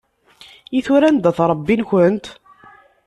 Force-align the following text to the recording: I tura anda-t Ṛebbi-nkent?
I 0.77 0.79
tura 0.85 1.05
anda-t 1.09 1.39
Ṛebbi-nkent? 1.51 2.25